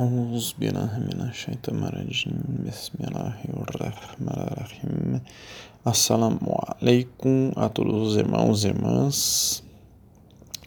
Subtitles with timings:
[0.00, 3.36] أعوذ بالله من الشيطان الرجيم بسم الله
[3.66, 5.20] الرحمن الرحيم
[5.84, 9.62] Assalamu alaikum a todos os irmãos e irmãs.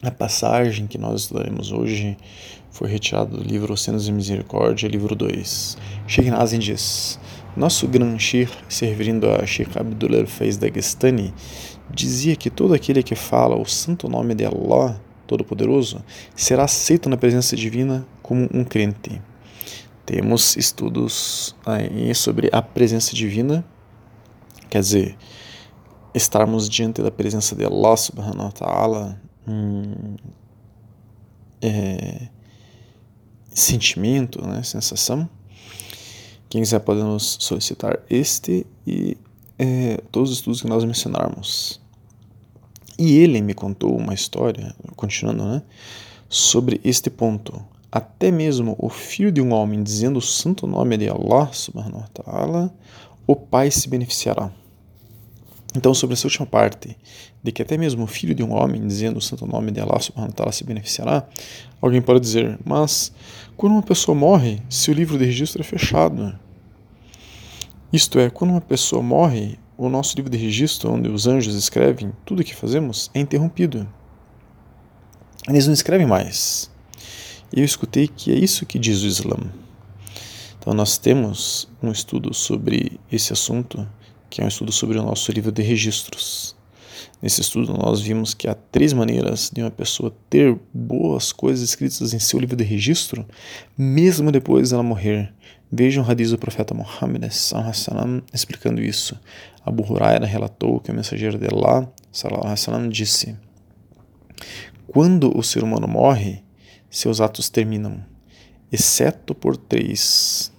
[0.01, 2.17] A passagem que nós estudaremos hoje
[2.71, 5.77] foi retirada do livro Oceanos de Misericórdia, livro 2.
[6.07, 7.19] Sheikh Nazim diz:
[7.55, 11.33] Nosso Gran Shir, servindo a Sheikh Abdullah Faiz Dagestani,
[11.93, 16.04] dizia que todo aquele que fala o santo nome de Allah Todo-Poderoso
[16.34, 19.20] será aceito na presença divina como um crente.
[20.04, 21.54] Temos estudos
[22.14, 23.64] sobre a presença divina,
[24.70, 25.16] quer dizer,
[26.14, 30.16] estarmos diante da presença de Allah subhanahu wa ta'ala, hum,
[31.60, 32.28] é,
[33.50, 35.28] sentimento, né, sensação.
[36.48, 39.16] Quem quiser pode nos solicitar este e
[39.58, 41.80] é, todos os estudos que nós mencionarmos.
[42.98, 45.62] E ele me contou uma história, continuando, né,
[46.28, 47.62] sobre este ponto.
[47.92, 52.08] Até mesmo o filho de um homem dizendo o santo nome de Allah, subhanahu wa
[52.08, 52.74] ta'ala,
[53.26, 54.50] o pai se beneficiará.
[55.74, 56.96] Então, sobre essa última parte,
[57.42, 60.00] de que até mesmo o filho de um homem dizendo o santo nome de Allah
[60.00, 61.28] subhanahu wa ta'ala se beneficiará,
[61.80, 63.12] alguém pode dizer, mas
[63.56, 66.38] quando uma pessoa morre, seu livro de registro é fechado.
[67.92, 72.12] Isto é, quando uma pessoa morre, o nosso livro de registro, onde os anjos escrevem
[72.24, 73.86] tudo o que fazemos, é interrompido.
[75.48, 76.70] Eles não escrevem mais.
[77.52, 79.36] Eu escutei que é isso que diz o Islã.
[80.58, 83.86] Então, nós temos um estudo sobre esse assunto,
[84.28, 86.56] que é um estudo sobre o nosso livro de registros.
[87.22, 92.12] Nesse estudo, nós vimos que há três maneiras de uma pessoa ter boas coisas escritas
[92.12, 93.24] em seu livro de registro,
[93.76, 95.32] mesmo depois dela morrer.
[95.70, 97.24] Vejam o hadith do profeta Muhammad
[98.32, 99.18] explicando isso.
[99.64, 103.36] Abu Huraira relatou que o mensageiro de Allah sallam, disse:
[104.86, 106.42] Quando o ser humano morre,
[106.88, 108.04] seus atos terminam,
[108.70, 110.52] exceto por três.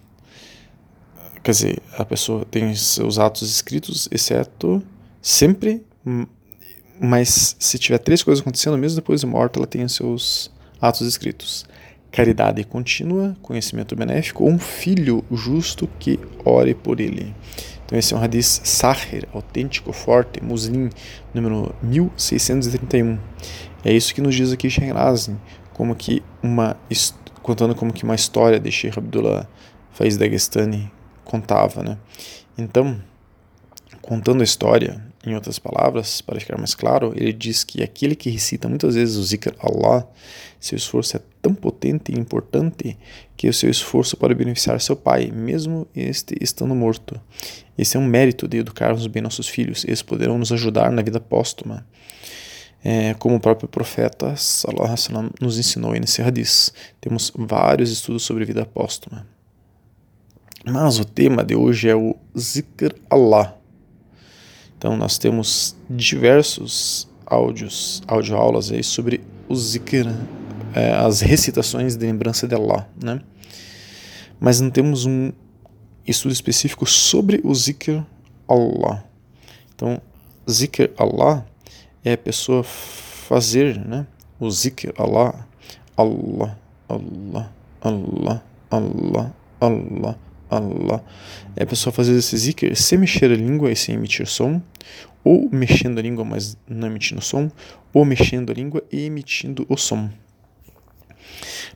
[1.44, 4.84] Quer dizer, a pessoa tem seus atos escritos, exceto
[5.22, 5.86] sempre
[7.00, 10.52] mas se tiver três coisas acontecendo, mesmo depois de morta, ela tem seus
[10.82, 11.66] atos escritos:
[12.12, 17.34] caridade contínua, conhecimento benéfico, ou um filho justo que ore por ele.
[17.86, 20.90] Então, esse é um hadith sahir, autêntico, forte, muslim,
[21.34, 23.18] número 1631.
[23.86, 25.38] É isso que nos diz aqui Shahrazin,
[25.74, 26.76] como que uma
[27.42, 29.48] contando como que uma história de Sheikh Abdullah
[29.94, 30.92] Faiz Dagestani
[31.24, 31.98] contava, né?
[32.58, 33.02] Então,
[34.02, 38.30] contando a história, em outras palavras, para ficar mais claro, ele diz que aquele que
[38.30, 40.08] recita muitas vezes o zikr Allah,
[40.60, 42.98] seu esforço é tão potente e importante
[43.36, 47.20] que o seu esforço pode beneficiar seu pai, mesmo este estando morto.
[47.78, 51.20] Esse é um mérito de educarmos bem nossos filhos, eles poderão nos ajudar na vida
[51.20, 51.86] póstuma.
[52.84, 56.72] É, como o próprio profeta sallam, nos ensinou nesse hadith.
[57.02, 59.28] Temos vários estudos sobre vida póstuma.
[60.64, 63.57] Mas o tema de hoje é o Zikr Allah,
[64.78, 70.08] então nós temos diversos áudios, audioaulas aí sobre o zikr,
[70.74, 73.20] é, as recitações de lembrança de Allah, né?
[74.40, 75.32] Mas não temos um
[76.06, 78.04] estudo específico sobre o zikr
[78.48, 79.04] Allah.
[79.76, 80.00] Então,
[80.50, 81.46] zikr Allah
[82.06, 84.06] é a pessoa fazer, né?
[84.40, 85.48] O zikr Allah,
[85.98, 86.58] Allah,
[86.88, 87.52] Allah,
[87.82, 91.04] Allah, Allah, Allah, Allah.
[91.56, 94.62] É a pessoa fazer esse zikr sem mexer a língua e sem emitir som,
[95.24, 97.52] ou mexendo a língua, mas não emitindo som,
[97.94, 100.10] ou mexendo a língua e emitindo o som.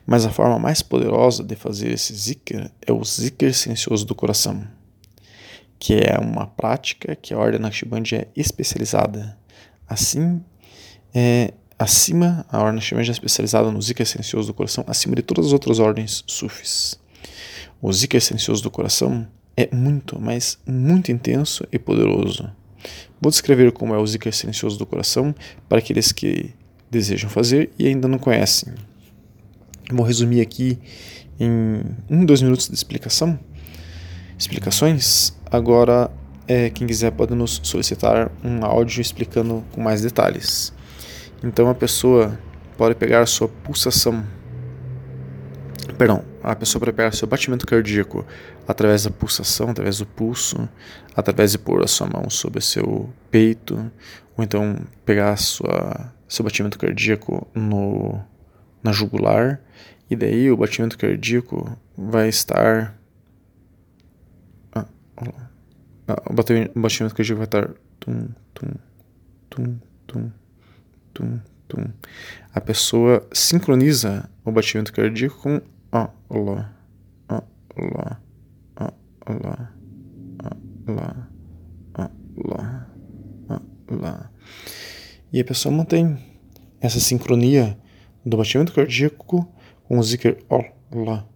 [0.06, 4.66] Mas a forma mais poderosa de fazer esse zikr é o zikr silencioso do coração,
[5.78, 9.36] que é uma prática que a Ordem Naqshband é especializada.
[9.88, 10.42] Assim,
[11.14, 15.46] é, acima, a Ordem Naqshband é especializada no zikr silencioso do coração, acima de todas
[15.46, 17.01] as outras ordens sufis.
[17.82, 19.26] O zikr silencioso do coração
[19.56, 22.48] é muito, mas muito intenso e poderoso.
[23.20, 25.34] Vou descrever como é o zikr silencioso do coração
[25.68, 26.54] para aqueles que
[26.88, 28.72] desejam fazer e ainda não conhecem.
[29.90, 30.78] Vou resumir aqui
[31.40, 33.36] em um, dois minutos de explicação,
[34.38, 35.36] explicações.
[35.50, 36.08] Agora,
[36.46, 40.72] é, quem quiser pode nos solicitar um áudio explicando com mais detalhes.
[41.42, 42.38] Então, a pessoa
[42.78, 44.24] pode pegar sua pulsação
[46.02, 48.26] perdão, a pessoa prepara seu batimento cardíaco
[48.66, 50.68] através da pulsação, através do pulso,
[51.14, 53.90] através de pôr a sua mão sobre seu peito,
[54.36, 58.20] ou então pegar sua, seu batimento cardíaco no,
[58.82, 59.60] na jugular,
[60.10, 62.98] e daí o batimento cardíaco vai estar.
[64.72, 64.86] Ah,
[66.08, 66.34] ah, o
[66.80, 67.70] batimento cardíaco vai estar.
[68.00, 68.68] Tum, tum,
[69.48, 70.32] tum, tum,
[71.14, 71.84] tum, tum.
[72.52, 75.62] A pessoa sincroniza o batimento cardíaco com
[75.92, 76.74] Allah,
[77.18, 77.46] Allah,
[77.76, 79.74] Allah,
[80.86, 81.28] Allah,
[81.94, 82.88] Allah,
[83.88, 84.32] Allah.
[85.30, 86.18] E a pessoa mantém
[86.80, 87.78] essa sincronia
[88.24, 89.46] do batimento cardíaco
[89.84, 91.28] com o zikr Allah,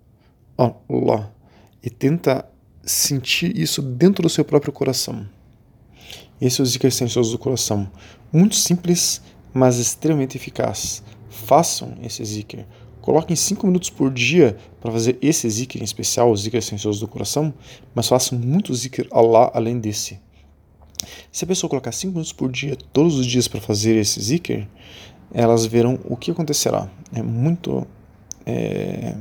[0.56, 1.34] Allah,
[1.82, 2.48] e tenta
[2.82, 5.28] sentir isso dentro do seu próprio coração.
[6.40, 7.90] Esse é o zikr silencioso do coração.
[8.32, 9.20] Muito simples,
[9.52, 11.02] mas extremamente eficaz.
[11.28, 12.64] Façam esse zikr.
[13.06, 17.06] Coloquem 5 minutos por dia para fazer esse zikr em especial, o zikr silencioso do
[17.06, 17.54] coração,
[17.94, 20.18] mas façam muito zikr Allah além desse.
[21.30, 24.66] Se a pessoa colocar 5 minutos por dia, todos os dias, para fazer esse zikr,
[25.32, 26.90] elas verão o que acontecerá.
[27.14, 27.86] É muito
[28.44, 29.14] é,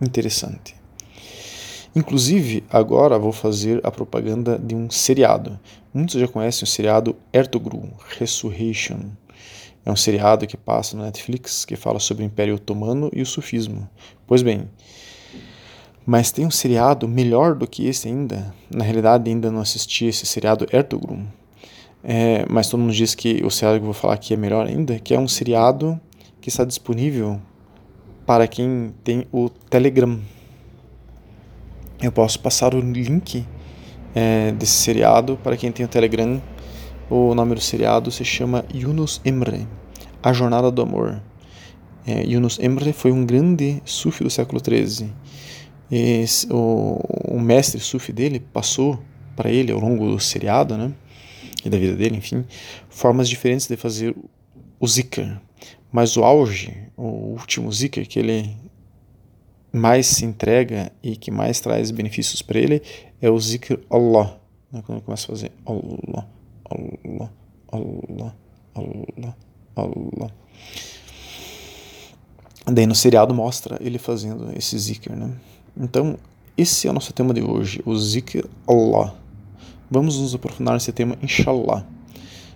[0.00, 0.74] interessante.
[1.94, 5.60] Inclusive, agora vou fazer a propaganda de um seriado.
[5.92, 9.00] Muitos já conhecem o seriado Ertugrul, Resurrection.
[9.86, 13.26] É um seriado que passa no Netflix que fala sobre o Império Otomano e o
[13.26, 13.88] sufismo.
[14.26, 14.68] Pois bem,
[16.04, 18.52] mas tem um seriado melhor do que esse ainda.
[18.68, 21.20] Na realidade, ainda não assisti esse seriado Ertugrul.
[22.02, 24.66] É, mas todo mundo diz que o seriado que eu vou falar aqui é melhor
[24.66, 25.98] ainda, que é um seriado
[26.40, 27.40] que está disponível
[28.26, 30.20] para quem tem o Telegram
[32.00, 33.46] eu posso passar o link
[34.14, 36.40] é, desse seriado para quem tem o Telegram.
[37.08, 39.68] O nome do seriado se chama Yunus Emre,
[40.20, 41.22] A Jornada do Amor.
[42.04, 45.12] É, Yunus Emre foi um grande sufi do século XIII.
[45.88, 46.98] Esse, o,
[47.28, 48.98] o mestre sufi dele passou
[49.36, 50.92] para ele ao longo do seriado, né,
[51.64, 52.44] e da vida dele, enfim,
[52.88, 54.12] formas diferentes de fazer
[54.80, 55.40] o zikr.
[55.92, 58.50] Mas o auge, o último zikr que ele
[59.72, 62.82] mais se entrega e que mais traz benefícios para ele
[63.22, 64.40] é o zikr Allah.
[64.72, 64.82] Né?
[64.84, 66.26] Quando começa a fazer Allah,
[66.70, 67.32] Allah,
[67.72, 68.36] Allah,
[68.74, 69.36] Allah,
[69.76, 70.30] Allah.
[72.66, 75.12] Daí no seriado mostra ele fazendo esse zikr.
[75.14, 75.30] Né?
[75.76, 76.18] Então,
[76.56, 79.14] esse é o nosso tema de hoje, o zikr Allah.
[79.90, 81.86] Vamos nos aprofundar nesse tema, inshallah.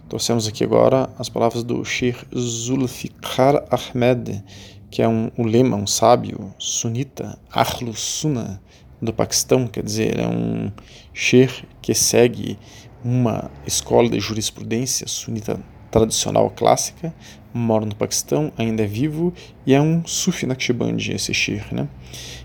[0.09, 4.43] Trouxemos aqui agora as palavras do Sheikh Zulfikar Ahmed,
[4.91, 8.61] que é um ulema, um sábio sunita, Ahlu Sunnah,
[9.01, 10.73] do Paquistão, quer dizer, é um
[11.15, 12.59] sheikh que segue
[13.05, 15.61] uma escola de jurisprudência sunita
[15.91, 17.15] tradicional clássica,
[17.53, 19.33] mora no Paquistão, ainda é vivo
[19.67, 21.89] e é um sufi naqshbandi, esse sheikh, né?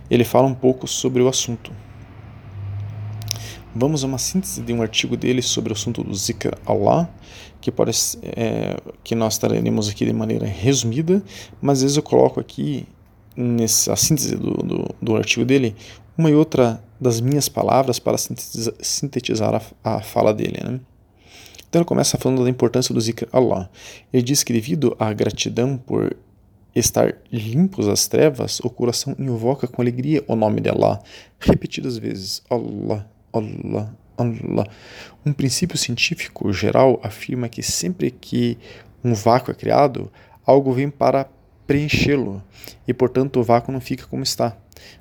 [0.10, 1.72] Ele fala um pouco sobre o assunto.
[3.76, 7.10] Vamos a uma síntese de um artigo dele sobre o assunto do Zikr Allah,
[7.60, 11.22] que, parece, é, que nós traremos aqui de maneira resumida,
[11.62, 12.88] mas às vezes eu coloco aqui,
[13.36, 15.76] nessa síntese do, do, do artigo dele,
[16.18, 19.54] uma e outra das minhas palavras para sintetizar,
[19.84, 20.60] a, a, fala dele.
[20.64, 20.80] Né?
[21.68, 23.70] Então ele começa falando da importância do Zikr Allah.
[24.14, 26.16] Ele diz que devido à gratidão por
[26.74, 31.02] estar limpos das trevas, o coração invoca com alegria o nome de Allah,
[31.40, 32.42] repetidas vezes.
[32.50, 34.68] Allah, Allah, Allah.
[35.26, 38.58] Um princípio científico geral afirma que sempre que
[39.04, 40.12] um vácuo é criado,
[40.46, 41.30] algo vem para
[41.66, 42.44] preenchê-lo
[42.88, 44.58] e, portanto, o vácuo não fica como está.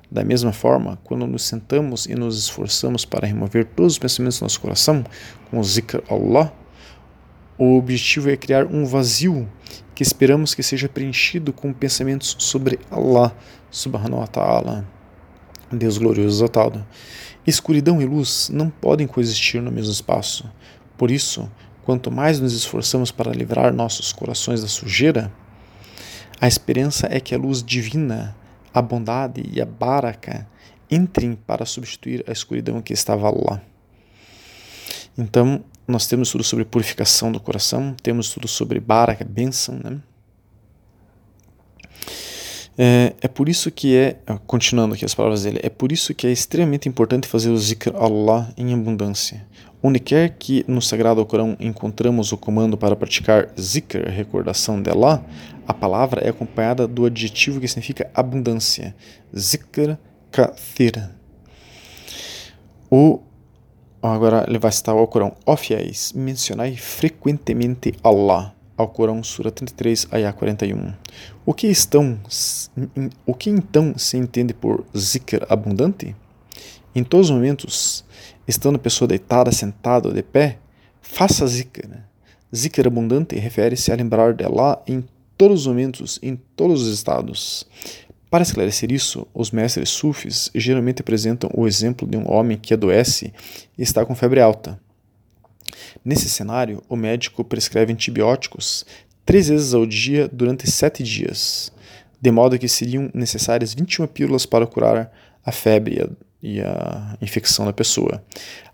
[0.09, 4.43] Da mesma forma, quando nos sentamos e nos esforçamos para remover todos os pensamentos do
[4.43, 5.03] nosso coração
[5.49, 6.53] com o zikr Allah,
[7.57, 9.49] o objetivo é criar um vazio
[9.93, 13.35] que esperamos que seja preenchido com pensamentos sobre Allah
[13.71, 14.85] subhanahu wa ta'ala,
[15.71, 16.85] Deus glorioso exaltado.
[17.47, 20.51] Escuridão e luz não podem coexistir no mesmo espaço.
[20.97, 21.49] Por isso,
[21.83, 25.31] quanto mais nos esforçamos para livrar nossos corações da sujeira,
[26.41, 28.35] a esperança é que a luz divina,
[28.75, 30.45] a bondade e a baraka
[30.91, 33.61] entrem para substituir a escuridão que estava lá.
[35.17, 40.01] Então, nós temos tudo sobre purificação do coração, temos tudo sobre baraka, bênção, né?
[42.77, 46.27] É, é por isso que é, continuando aqui as palavras dele, é por isso que
[46.27, 49.45] é extremamente importante fazer o zikr Allah em abundância.
[49.81, 55.23] Onde quer que no Sagrado Corão encontramos o comando para praticar zikr, recordação de Allah,
[55.67, 58.95] a palavra é acompanhada do adjetivo que significa abundância,
[59.37, 59.97] zikr
[60.31, 61.09] kathir.
[62.89, 63.19] O
[64.01, 70.07] agora ele vai citar o Corão, ó fiéis, mencionai frequentemente Allah ao Corão, Sura 33,
[70.11, 70.93] Ayah 41.
[71.45, 72.19] O que, estão,
[73.25, 76.15] o que então se entende por zikr abundante?
[76.93, 78.05] Em todos os momentos,
[78.47, 80.59] estando a pessoa deitada, sentada ou de pé,
[81.01, 81.89] faça zikr.
[82.53, 85.03] Zikr abundante refere-se a lembrar de Allah em
[85.37, 87.67] todos os momentos, em todos os estados.
[88.29, 93.33] Para esclarecer isso, os mestres sufis geralmente apresentam o exemplo de um homem que adoece
[93.77, 94.79] e está com febre alta.
[96.03, 98.85] Nesse cenário, o médico prescreve antibióticos
[99.25, 101.71] três vezes ao dia durante sete dias,
[102.21, 105.11] de modo que seriam necessárias 21 pílulas para curar
[105.43, 106.09] a febre e a,
[106.41, 108.23] e a infecção da pessoa.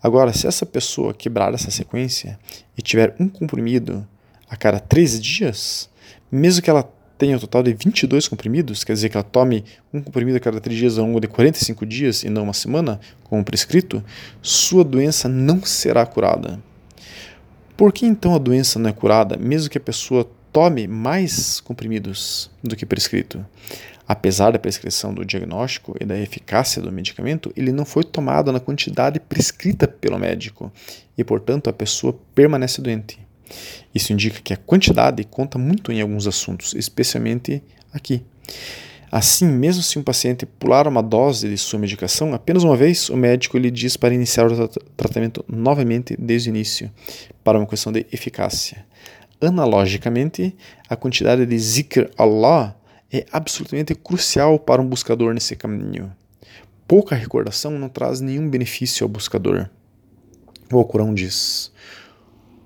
[0.02, 2.38] Agora, se essa pessoa quebrar essa sequência
[2.78, 4.06] e tiver um comprimido
[4.50, 5.90] a cada três dias,
[6.32, 10.02] mesmo que ela tenha um total de 22 comprimidos, quer dizer que ela tome um
[10.02, 13.46] comprimido a cada 3 dias ao longo de 45 dias e não uma semana, como
[13.46, 14.04] prescrito,
[14.42, 16.60] sua doença não será curada.
[17.82, 22.52] Por que então a doença não é curada, mesmo que a pessoa tome mais comprimidos
[22.64, 23.44] do que prescrito?
[24.08, 28.60] Apesar da prescrição do diagnóstico e da eficácia do medicamento, ele não foi tomado na
[28.60, 30.72] quantidade prescrita pelo médico
[31.18, 33.20] e, portanto, a pessoa permanece doente.
[33.96, 38.24] Isso indica que a quantidade conta muito em alguns assuntos, especialmente aqui.
[39.12, 43.18] Assim, mesmo se um paciente pular uma dose de sua medicação apenas uma vez, o
[43.18, 46.90] médico lhe diz para iniciar o tratamento novamente desde o início,
[47.44, 48.86] para uma questão de eficácia.
[49.42, 50.56] Analogicamente,
[50.88, 52.74] a quantidade de zikr Allah
[53.12, 56.16] é absolutamente crucial para um buscador nesse caminho.
[56.88, 59.70] Pouca recordação não traz nenhum benefício ao buscador.
[60.72, 61.70] O Alcorão diz: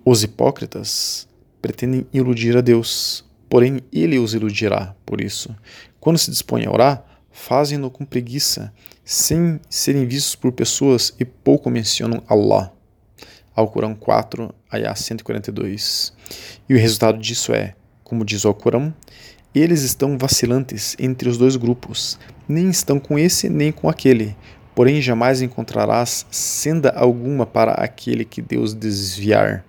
[0.03, 1.27] os hipócritas
[1.59, 5.55] pretendem iludir a Deus, porém ele os iludirá por isso.
[6.05, 8.71] Quando se dispõem a orar, fazem-no com preguiça,
[9.03, 12.71] sem serem vistos por pessoas e pouco mencionam Allah.
[13.55, 16.13] Alcorão 4, Ayah 142.
[16.69, 18.93] E o resultado disso é, como diz o Alcorão,
[19.55, 24.37] eles estão vacilantes entre os dois grupos, nem estão com esse nem com aquele,
[24.75, 29.65] porém jamais encontrarás senda alguma para aquele que Deus desviar.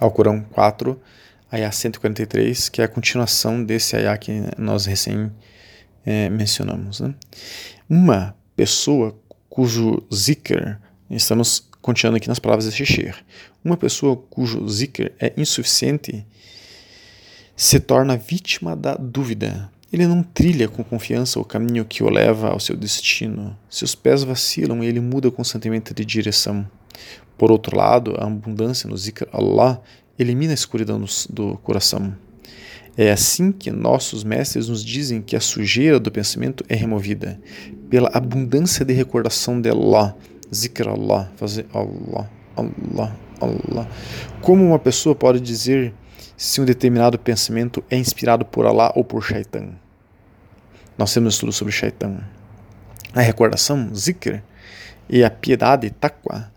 [0.00, 0.98] Alcorão 4,
[1.52, 5.30] Ayah 143, que é a continuação desse Ayah que nós recém
[6.06, 7.00] é, mencionamos.
[7.00, 7.14] Né?
[7.88, 10.78] Uma pessoa cujo zikr,
[11.10, 13.16] estamos continuando aqui nas palavras de Shishir,
[13.64, 16.24] uma pessoa cujo zikr é insuficiente
[17.56, 19.70] se torna vítima da dúvida.
[19.92, 23.58] Ele não trilha com confiança o caminho que o leva ao seu destino.
[23.68, 26.66] Seus pés vacilam e ele muda constantemente de direção.
[27.36, 29.82] Por outro lado, a abundância no zikr Allah
[30.20, 32.14] elimina a escuridão do coração.
[32.96, 37.40] É assim que nossos mestres nos dizem que a sujeira do pensamento é removida
[37.88, 40.14] pela abundância de recordação de Allah,
[40.54, 43.88] zikr Allah, fazer Allah, Allah, Allah.
[44.42, 45.94] Como uma pessoa pode dizer
[46.36, 49.70] se um determinado pensamento é inspirado por Allah ou por Shaitan?
[50.98, 52.18] Nós temos um estudo sobre Shaitan.
[53.14, 54.42] A recordação, zikr,
[55.08, 56.52] e a piedade, taqwa,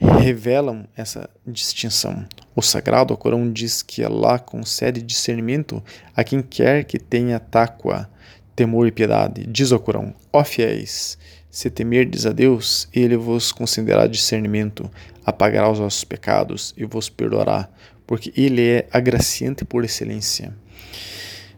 [0.00, 2.26] revelam essa distinção.
[2.58, 5.80] O Sagrado Corão diz que Allah concede discernimento
[6.12, 8.10] a quem quer que tenha taqwa,
[8.56, 9.46] temor e piedade.
[9.46, 11.16] Diz o Corão: Ó fiéis,
[11.48, 14.90] se temerdes a Deus, ele vos concederá discernimento,
[15.24, 17.68] apagará os vossos pecados e vos perdoará,
[18.04, 20.52] porque ele é agraciante por excelência.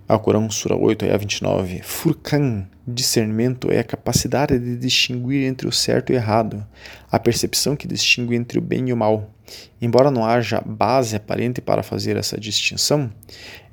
[0.07, 1.81] Alcorão, Sura 8, Ayah 29.
[1.83, 6.67] Furkan, discernimento, é a capacidade de distinguir entre o certo e o errado,
[7.11, 9.31] a percepção que distingue entre o bem e o mal.
[9.81, 13.11] Embora não haja base aparente para fazer essa distinção,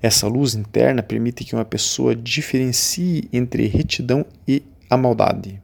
[0.01, 5.61] essa luz interna permite que uma pessoa diferencie entre retidão e a maldade.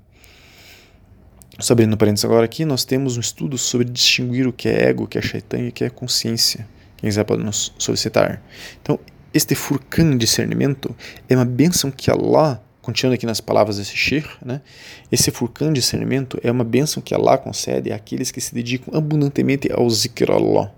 [1.60, 5.03] Sobre no parênteses agora aqui, nós temos um estudo sobre distinguir o que é ego,
[5.03, 6.67] o que é shaitan e o que é consciência.
[6.98, 8.41] Quem quiser pode nos solicitar.
[8.81, 9.00] Então,
[9.33, 10.95] este furcão discernimento
[11.29, 14.61] é uma bênção que Allah, continuando aqui nas palavras desse Sheikh, né?
[15.09, 19.89] esse furcão discernimento é uma bênção que Allah concede àqueles que se dedicam abundantemente ao
[19.89, 20.71] zikr Allah.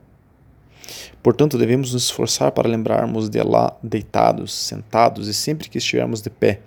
[1.23, 6.29] Portanto, devemos nos esforçar para lembrarmos de Allah deitados, sentados e sempre que estivermos de
[6.29, 6.61] pé.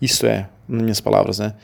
[0.00, 1.54] Isto é, nas minhas palavras, né?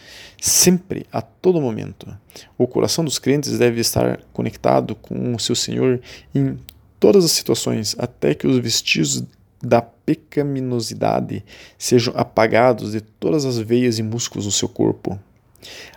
[0.41, 2.13] Sempre, a todo momento.
[2.59, 6.01] O coração dos crentes deve estar conectado com o seu Senhor
[6.35, 6.59] em
[6.99, 9.23] todas as situações, até que os vestígios
[9.63, 11.45] da pecaminosidade
[11.79, 15.19] sejam apagados de todas as veias e músculos do seu corpo.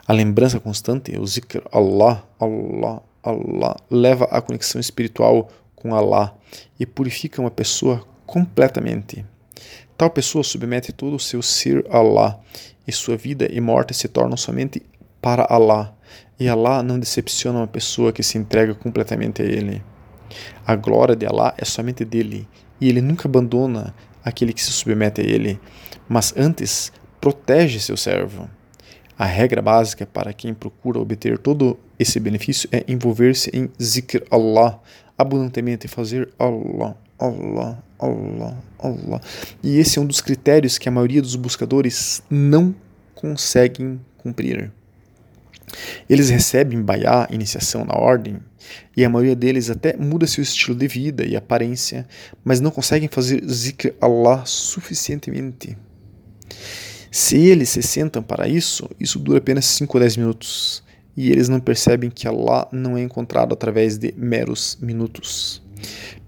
[0.06, 6.36] A lembrança constante, o zikr Allah, Allah, Allah, leva à conexão espiritual com Allah
[6.80, 9.26] e purifica uma pessoa completamente.
[9.98, 12.40] Tal pessoa submete todo o seu ser a Allah
[12.86, 14.82] e sua vida e morte se tornam somente
[15.22, 15.96] para Allah.
[16.40, 19.82] E Allah não decepciona uma pessoa que se entrega completamente a Ele.
[20.66, 22.48] A glória de Allah é somente dele
[22.84, 25.58] e ele nunca abandona aquele que se submete a ele,
[26.10, 28.50] mas antes protege seu servo.
[29.18, 34.82] A regra básica para quem procura obter todo esse benefício é envolver-se em zikr Allah,
[35.18, 39.22] abundantemente fazer Allah, Allah, Allah, Allah.
[39.64, 42.76] E esse é um dos critérios que a maioria dos buscadores não
[43.16, 44.74] conseguem cumprir.
[46.10, 48.40] Eles recebem Baiá, iniciação na ordem,
[48.96, 52.08] e a maioria deles até muda seu estilo de vida e aparência,
[52.44, 55.78] mas não conseguem fazer zikr Allah suficientemente.
[57.12, 60.84] Se eles se sentam para isso, isso dura apenas 5 ou 10 minutos.
[61.16, 65.62] E eles não percebem que Allah não é encontrado através de meros minutos.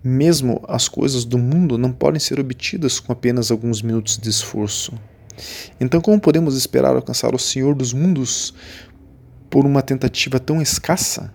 [0.04, 4.94] Mesmo as coisas do mundo não podem ser obtidas com apenas alguns minutos de esforço.
[5.82, 8.54] Então, como podemos esperar alcançar o Senhor dos mundos
[9.50, 11.34] por uma tentativa tão escassa?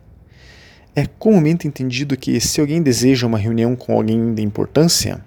[0.95, 5.25] É comumente entendido que, se alguém deseja uma reunião com alguém de importância,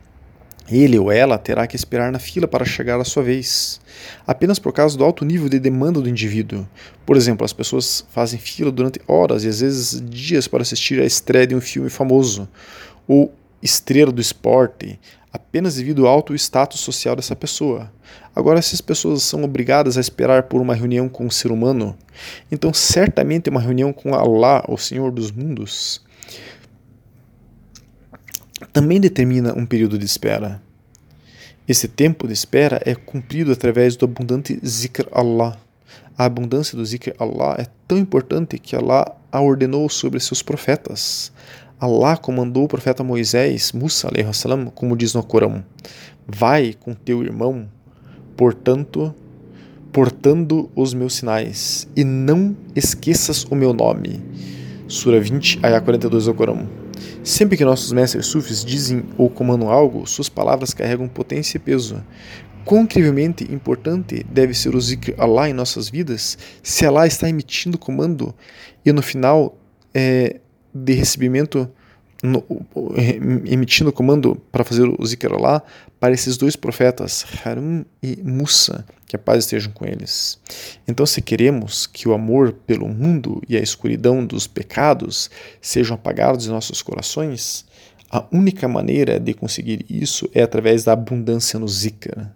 [0.69, 3.81] ele ou ela terá que esperar na fila para chegar à sua vez,
[4.25, 6.67] apenas por causa do alto nível de demanda do indivíduo.
[7.05, 11.05] Por exemplo, as pessoas fazem fila durante horas e às vezes dias para assistir à
[11.05, 12.47] estreia de um filme famoso,
[13.07, 14.99] ou estrela do esporte,
[15.33, 17.91] apenas devido ao alto status social dessa pessoa.
[18.35, 21.97] Agora, se as pessoas são obrigadas a esperar por uma reunião com um ser humano,
[22.51, 26.01] então certamente uma reunião com Allah, o Senhor dos mundos,
[28.71, 30.61] também determina um período de espera.
[31.67, 35.57] Esse tempo de espera é cumprido através do abundante zikr Allah.
[36.15, 41.31] A abundância do zikr Allah é tão importante que Allah a ordenou sobre seus profetas.
[41.79, 45.63] Allah comandou o profeta Moisés, Musa, salam, como diz no Corão:
[46.27, 47.67] Vai com teu irmão,
[48.37, 49.13] portanto,
[49.91, 54.21] portando os meus sinais, e não esqueças o meu nome.
[54.87, 56.67] Sura 20, ayah 42 do Corão.
[57.23, 62.03] Sempre que nossos mestres sufis dizem ou comandam algo, suas palavras carregam potência e peso.
[62.65, 67.77] Quão incrivelmente importante deve ser o zikr Allah em nossas vidas se Allah está emitindo
[67.77, 68.33] comando
[68.85, 69.57] e no final
[69.93, 70.39] é,
[70.73, 71.69] de recebimento
[72.23, 72.41] no,
[73.45, 75.61] emitindo comando para fazer o zikr Allah
[75.99, 80.39] para esses dois profetas, Harun e Musa, que a paz esteja com eles.
[80.87, 85.29] Então, se queremos que o amor pelo mundo e a escuridão dos pecados
[85.61, 87.65] sejam apagados em nossos corações,
[88.09, 92.29] a única maneira de conseguir isso é através da abundância no zikr.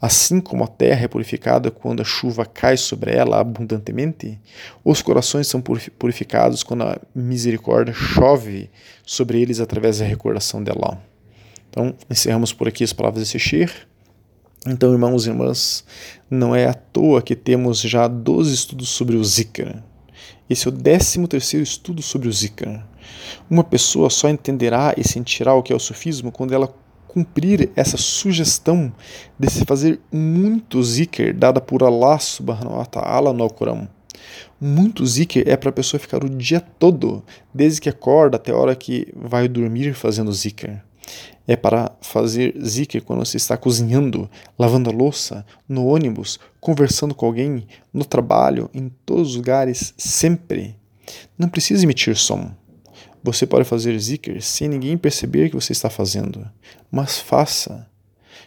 [0.00, 4.40] Assim como a terra é purificada quando a chuva cai sobre ela abundantemente,
[4.82, 5.62] os corações são
[5.98, 8.70] purificados quando a misericórdia chove
[9.04, 10.72] sobre eles através da recordação de.
[11.68, 13.70] Então, encerramos por aqui as palavras desse Shir.
[14.66, 15.84] Então, irmãos e irmãs,
[16.30, 19.82] não é à toa que temos já 12 estudos sobre o Zikr.
[20.48, 22.82] Esse é o 13 terceiro estudo sobre o Zikr.
[23.48, 26.74] Uma pessoa só entenderá e sentirá o que é o sufismo quando ela
[27.12, 28.92] cumprir essa sugestão
[29.38, 33.88] de se fazer muito zikr dada por Allah subhanahu wa ta'ala no Alcorão.
[34.60, 38.56] Muito zikr é para a pessoa ficar o dia todo, desde que acorda até a
[38.56, 40.80] hora que vai dormir fazendo zikr.
[41.48, 47.26] É para fazer zikr quando você está cozinhando, lavando a louça, no ônibus, conversando com
[47.26, 50.76] alguém, no trabalho, em todos os lugares, sempre.
[51.36, 52.52] Não precisa emitir som.
[53.22, 56.48] Você pode fazer zikr sem ninguém perceber que você está fazendo,
[56.90, 57.86] mas faça,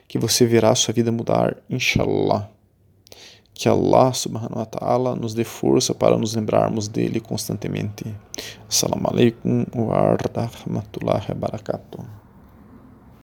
[0.07, 2.49] que você verá sua vida mudar, inshallah.
[3.53, 8.03] Que Allah subhanahu wa ta'ala nos dê força para nos lembrarmos dele constantemente.
[8.67, 12.22] Assalamu alaikum wa rahmatullahi wa barakatuh.